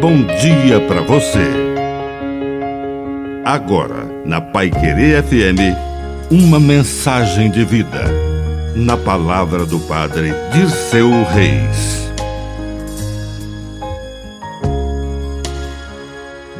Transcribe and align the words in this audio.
bom 0.00 0.24
dia 0.24 0.80
para 0.88 1.02
você. 1.02 1.44
Agora, 3.44 4.06
na 4.24 4.40
Pai 4.40 4.70
Querer 4.70 5.22
FM, 5.22 5.76
uma 6.30 6.58
mensagem 6.58 7.50
de 7.50 7.66
vida. 7.66 8.04
Na 8.74 8.96
palavra 8.96 9.66
do 9.66 9.78
Padre 9.80 10.30
Dirceu 10.54 11.10
Reis. 11.24 12.10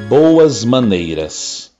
Boas 0.07 0.63
maneiras. 0.63 1.73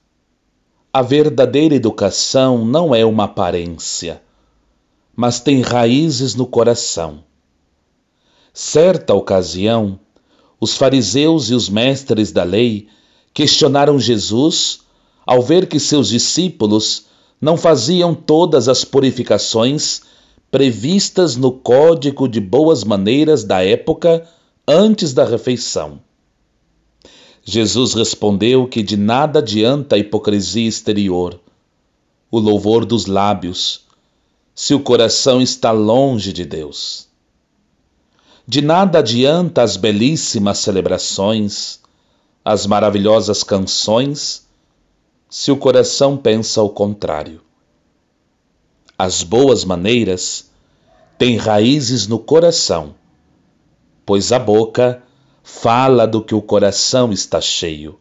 A 0.91 1.03
verdadeira 1.03 1.75
educação 1.75 2.65
não 2.65 2.95
é 2.95 3.05
uma 3.05 3.25
aparência, 3.25 4.19
mas 5.15 5.39
tem 5.39 5.61
raízes 5.61 6.33
no 6.33 6.47
coração. 6.47 7.23
Certa 8.51 9.13
ocasião, 9.13 9.99
os 10.61 10.77
fariseus 10.77 11.49
e 11.49 11.55
os 11.55 11.67
mestres 11.67 12.31
da 12.31 12.43
lei 12.43 12.87
questionaram 13.33 13.99
Jesus 13.99 14.81
ao 15.25 15.41
ver 15.41 15.67
que 15.67 15.79
seus 15.79 16.09
discípulos 16.09 17.07
não 17.41 17.57
faziam 17.57 18.13
todas 18.13 18.69
as 18.69 18.85
purificações 18.85 20.03
previstas 20.51 21.35
no 21.35 21.51
código 21.51 22.27
de 22.27 22.39
boas 22.39 22.83
maneiras 22.83 23.43
da 23.43 23.63
época 23.63 24.27
antes 24.67 25.13
da 25.13 25.25
refeição. 25.25 25.99
Jesus 27.43 27.95
respondeu 27.95 28.67
que 28.67 28.83
de 28.83 28.95
nada 28.95 29.39
adianta 29.39 29.95
a 29.95 29.99
hipocrisia 29.99 30.67
exterior, 30.67 31.39
o 32.29 32.37
louvor 32.37 32.85
dos 32.85 33.07
lábios, 33.07 33.85
se 34.53 34.75
o 34.75 34.79
coração 34.79 35.41
está 35.41 35.71
longe 35.71 36.31
de 36.31 36.45
Deus. 36.45 37.10
De 38.47 38.61
nada 38.61 38.99
adianta 38.99 39.61
as 39.61 39.77
belíssimas 39.77 40.57
celebrações, 40.57 41.79
as 42.43 42.65
maravilhosas 42.65 43.43
canções, 43.43 44.47
se 45.29 45.51
o 45.51 45.57
coração 45.57 46.17
pensa 46.17 46.61
o 46.61 46.69
contrário. 46.69 47.41
As 48.97 49.23
boas 49.23 49.63
maneiras 49.63 50.51
têm 51.17 51.37
raízes 51.37 52.07
no 52.07 52.19
coração, 52.19 52.95
pois 54.05 54.31
a 54.31 54.39
boca 54.39 55.03
fala 55.43 56.05
do 56.05 56.21
que 56.21 56.35
o 56.35 56.41
coração 56.41 57.11
está 57.11 57.39
cheio. 57.39 57.99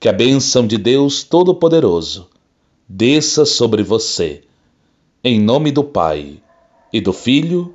Que 0.00 0.08
a 0.08 0.12
bênção 0.12 0.66
de 0.66 0.76
Deus 0.76 1.22
Todo-Poderoso 1.22 2.28
desça 2.88 3.44
sobre 3.44 3.82
você, 3.82 4.44
em 5.22 5.40
nome 5.40 5.70
do 5.70 5.84
Pai, 5.84 6.42
e 6.92 7.00
do 7.00 7.12
Filho, 7.12 7.74